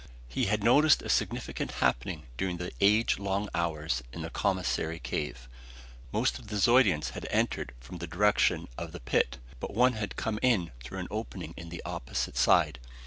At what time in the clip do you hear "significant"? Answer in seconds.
1.09-1.73